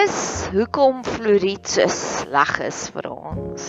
[0.00, 3.64] is hoekom fluoried so sleg is vir ons.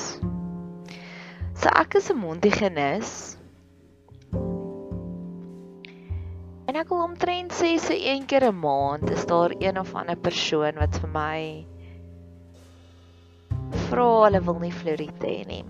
[1.60, 3.10] So ek is 'n mondhygiënis.
[6.70, 10.16] En ek wil omtrent sê so een keer 'n maand is daar een of ander
[10.16, 11.42] persoon wat vir my
[13.90, 15.66] vra hulle wil nie fluoried hê nie.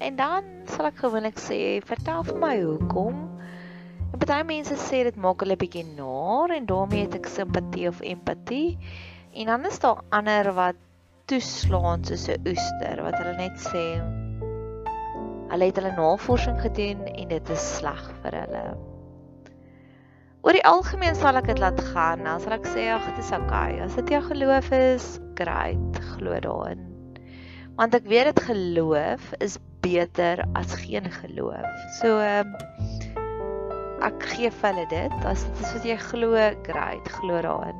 [0.00, 3.16] En dan sal ek gewoonlik sê, "Vertel vir my hoekom?"
[4.12, 8.00] En baie mense sê dit maak hulle bietjie naar en daarmee het ek simpatie of
[8.00, 8.78] empatie.
[9.38, 10.74] En dan is daar ander wat
[11.30, 13.84] toeslaan soos 'n oester wat hulle net sê
[15.52, 18.64] hulle het hulle navorsing gedoen en dit is sleg vir hulle.
[20.42, 22.26] Oor die algemeen sal ek dit laat gaan.
[22.26, 23.80] Dan sal ek sê ag, dit is oukei.
[23.86, 25.08] As dit jou geloof is,
[25.40, 26.84] great, glo daarin.
[27.78, 31.82] Want ek weet dit geloof is beter as geen geloof.
[32.00, 32.56] So ehm
[34.02, 35.20] ek gee vir hulle dit.
[35.24, 37.77] As dit is wat jy glo, great, glo daarin.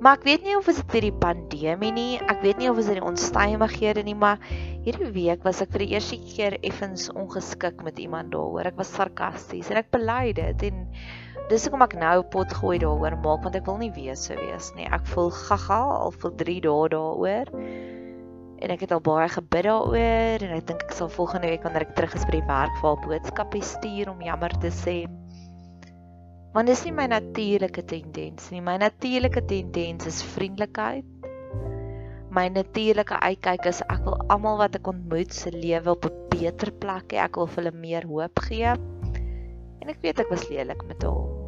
[0.00, 3.04] Maar ek weet nie of dit hierdie pandemie nie, ek weet nie of dit die
[3.04, 4.40] onstuimighede nie, maar
[4.86, 8.70] hierdie week was ek vir die eerste keer effens ongeskik met iemand daaroor.
[8.70, 10.80] Ek was sarkasties en ek bely dit en
[11.52, 14.72] dis hoekom ek nou pot gooi daaroor maak want ek wil nie weer so wees
[14.78, 14.88] nie.
[14.88, 17.56] Ek voel gaga al vir 3 dae daaroor.
[18.60, 21.90] En ek het al baie gebid daaroor en ek dink ek sal volgende week wanneer
[21.90, 25.02] ek terug is by die werk vir 'n boodskapie stuur om jammer te sê.
[26.50, 28.62] Want dis nie my natuurlike tendens nie.
[28.64, 31.06] My natuurlike tendens is vriendelikheid.
[32.34, 36.72] My natuurlike uitkyk is ek wil almal wat ek ontmoet se lewe op 'n beter
[36.82, 37.22] plek hê.
[37.22, 38.74] Ek wil hulle meer hoop gee.
[39.80, 41.38] En ek weet ek was lelik met hom.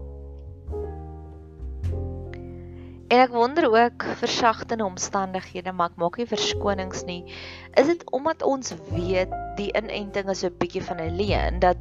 [3.13, 7.25] En ek wonder ook versagtende omstandighede, maar ek maak nie verskonings nie.
[7.75, 11.77] Is dit omdat ons weet die inenting is 'n bietjie van 'n leuen dat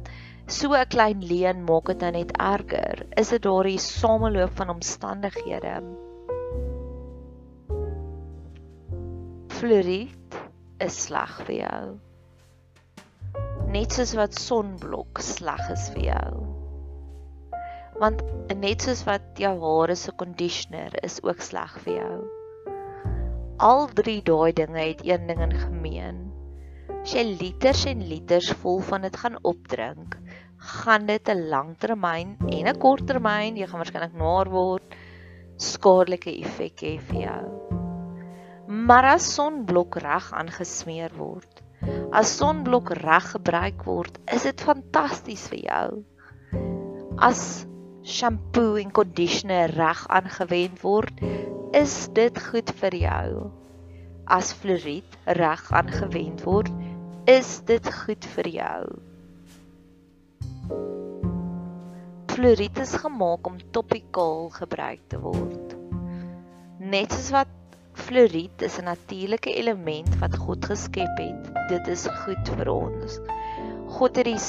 [0.52, 3.06] so 'n klein leen maak dit nou net erger.
[3.20, 5.74] Is dit daardie sameloop van omstandighede?
[9.56, 10.36] Fluoried
[10.86, 11.82] is sleg vir jou.
[13.72, 16.32] Net soos wat sonblok sleg is vir jou.
[18.02, 18.20] Want
[18.66, 22.16] net soos wat jou hare se conditioner is ook sleg vir jou.
[23.62, 26.20] Al drie daai dinge het een ding in gemeen.
[27.02, 30.18] As jy liters en liters vol van dit gaan opdrink,
[30.62, 34.94] gaan dit 'n langtermyn en 'n korttermyn, jy gaan waarskynlik naar word,
[35.56, 37.44] skadelike effek hê vir jou.
[38.66, 41.62] Maar as sonblok reg aangesmeer word,
[42.12, 46.04] as sonblok reg gebruik word, is dit fantasties vir jou.
[47.18, 47.66] As
[48.02, 51.20] shampoo en conditioner reg aangewend word,
[51.72, 53.50] is dit goed vir jou.
[54.26, 56.70] As fluoried reg aangewend word,
[57.26, 59.11] is dit goed vir jou.
[62.32, 65.74] Fluoried is gemaak om topikaal gebruik te word.
[66.78, 67.50] Net soos wat
[67.92, 71.52] fluoried is 'n natuurlike element wat God geskep het.
[71.68, 73.18] Dit is goed vir ons.
[73.98, 74.40] God het die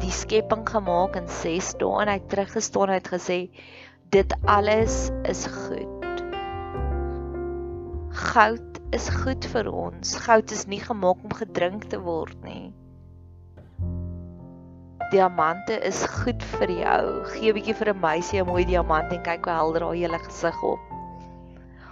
[0.00, 3.38] die skepping gemaak in 6 dae en hy het teruggestaan en het gesê
[4.14, 6.24] dit alles is goed.
[8.10, 10.16] Goud is goed vir ons.
[10.16, 12.72] Goud is nie gemaak om gedrink te word nie.
[15.10, 17.02] Diamante is goed vir jou.
[17.30, 20.18] Gee 'n bietjie vir 'n meisie 'n mooi diamant en kyk hoe helder haar hele
[20.18, 20.80] gesig op.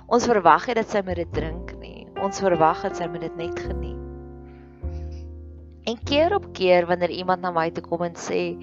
[0.09, 2.09] Ons verwag nie dat sy met dit drink nie.
[2.21, 4.03] Ons verwag dat sy met dit net geniet.
[5.87, 8.57] En keer op keer wanneer iemand na my toe kom en sê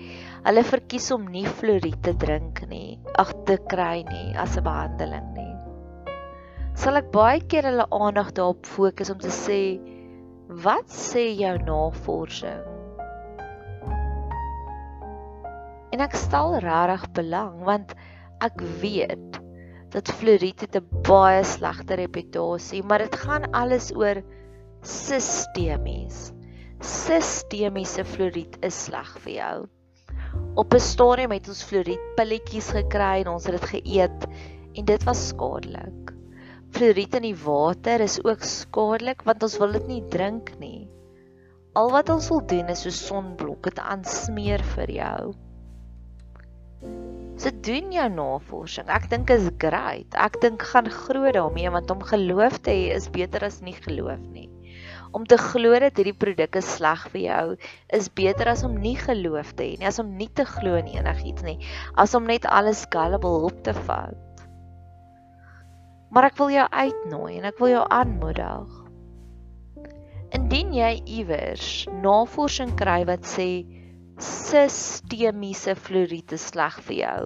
[0.44, 5.32] hulle verkies om nie fluoried te drink nie, ag te kry nie as 'n behandeling
[5.34, 5.56] nie.
[6.76, 9.80] Sal ek baie keer hulle aandag daarop fokus om te sê
[10.50, 12.81] wat sê jou navorsing?
[15.91, 17.96] En ek stel regtig belang want
[18.41, 19.41] ek weet
[19.91, 24.24] dat fluoried het 'n baie slegte reputasie, maar dit gaan alles oor
[24.81, 26.31] sistemies.
[26.79, 29.57] Sistemiese fluoried is sleg vir jou.
[30.56, 34.28] Op 'n stadium het ons fluoried pilletjies gekry en ons het dit geëet
[34.79, 36.16] en dit was skadelik.
[36.72, 40.87] Fluoried in die water is ook skadelik want ons wil dit nie drink nie.
[41.76, 45.34] Al wat ons wil doen is so sonblok dit aansmeer vir jou.
[47.42, 48.90] So doen jou navorsing.
[48.94, 50.14] Ek dink is great.
[50.14, 54.22] Ek dink gaan groot daarmee want om geloof te hê is beter as nie geloof
[54.34, 54.50] nie.
[55.12, 57.46] Om te glo dat hierdie produk sleg vir jou
[57.98, 60.92] is beter as om nie geloof te hê nie, as om nie te glo in
[60.94, 61.58] enigiets nie,
[62.00, 64.46] as om net alles gullible op te vat.
[66.12, 68.80] Maar ek wil jou uitnooi en ek wil jou aanmoedig.
[70.38, 71.68] Indien jy iewers
[72.06, 73.50] navorsing kry wat sê
[74.22, 77.22] sistemiese fluoried is sleg vir jou.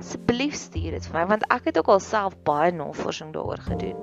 [0.00, 3.98] Asseblief stuur dit vir my want ek het ook al self baie navorsing daaroor gedoen.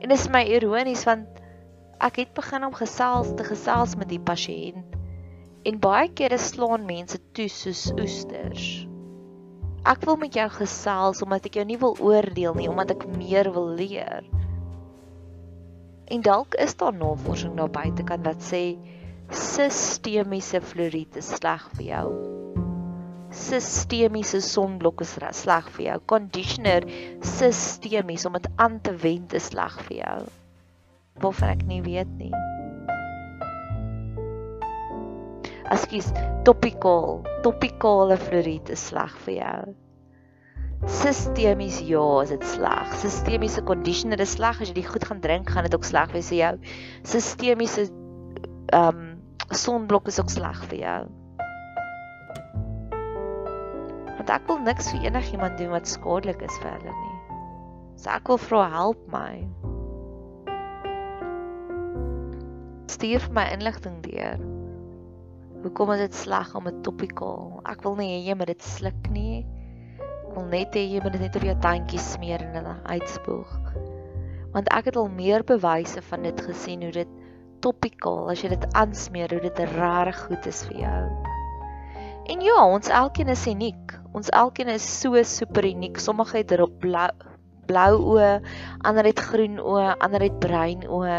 [0.00, 1.40] En dit is my ironies want
[2.04, 4.96] ek het begin om gesels te gesels met die pasiënt
[5.66, 8.66] en baie kere slaan mense toe soos oesters.
[9.86, 13.50] Ek wil met jou gesels omdat ek jou nie wil oordeel nie, omdat ek meer
[13.54, 14.26] wil leer.
[16.06, 18.62] En dalk is daar navorsing daar buitekant wat sê
[19.34, 22.08] sistemiese fluoried is sleg vir jou.
[23.36, 25.96] Sistemiese sonblok is sleg vir jou.
[26.12, 26.86] Conditioner
[27.20, 30.18] sistemies om dit aan te wend is sleg vir jou.
[31.24, 32.32] Waarvan ek nie weet nie.
[35.74, 36.12] Askies
[36.46, 39.74] topical, topicale fluoried is sleg vir jou.
[40.86, 42.94] Sistemies ja, is dit sleg.
[43.02, 46.30] Sistemiese conditioner is sleg as jy dit goed gaan drink, gaan dit ook sleg wees
[46.30, 46.54] vir jou.
[47.16, 47.88] Sistemiese
[48.70, 49.05] ehm um,
[49.54, 51.00] sonblok is ook sleg vir jou.
[54.16, 57.16] Want ek wil niks vir enigiemand doen wat skadelik is vir hulle nie.
[57.96, 59.46] So ek wil vra help my.
[62.90, 64.40] Stuur vir my inligting deur.
[65.62, 67.60] Hoekom is dit sleg om 'n topical?
[67.64, 69.46] Ek wil nie hê jy moet dit sluk nie.
[70.00, 73.52] Ek wil net hê jy moet dit net op jou tandjies smeer en dan uitspoeg.
[74.52, 77.08] Want ek het al meer bewyse van dit gesien hoe dit
[77.66, 81.00] topical as jy dit aansmeer hoe dit regtig goed is vir jou.
[82.26, 83.94] En ja, ons elkeen is uniek.
[84.16, 85.98] Ons elkeen is so super uniek.
[86.02, 87.08] Sommige het erop blou
[87.66, 88.30] blou oë,
[88.86, 91.18] ander het groen oë, ander het bruin oë.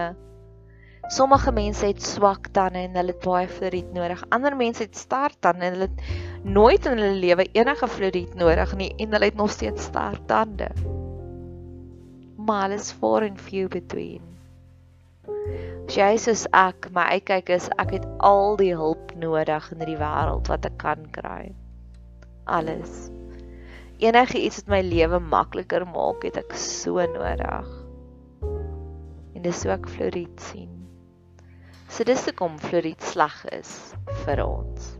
[1.11, 4.23] Sommige mense het swak tande en hulle het baie fluoried nodig.
[4.35, 8.75] Ander mense het sterk tande en hulle het nooit in hulle lewe enige fluoried nodig
[8.79, 10.71] nie en hulle het nog steeds sterk tande.
[12.37, 14.23] Maar alles far and few between.
[15.87, 19.95] As jy soos ek, my uitkyk is ek het al die hulp nodig in hierdie
[20.01, 21.53] wêreld wat ek kan kry.
[22.43, 23.05] Alles.
[24.03, 27.71] Enige iets wat my lewe makliker maak, het ek so nodig.
[28.43, 30.75] En dis so ek fluoried sien.
[31.87, 33.71] So dis hoekom fluoried sleg is
[34.25, 34.96] vir ons.